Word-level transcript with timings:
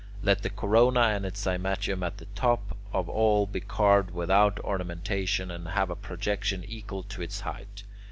Let 0.23 0.41
the 0.41 0.49
corona 0.49 0.99
and 1.01 1.27
its 1.27 1.39
cymatium 1.45 2.01
at 2.01 2.17
the 2.17 2.25
top 2.33 2.75
of 2.91 3.07
all 3.07 3.45
be 3.45 3.59
carved 3.59 4.09
without 4.09 4.59
ornamentation, 4.61 5.51
and 5.51 5.67
have 5.67 5.91
a 5.91 5.95
projection 5.95 6.63
equal 6.63 7.03
to 7.03 7.21
its 7.21 7.41
height. 7.41 7.83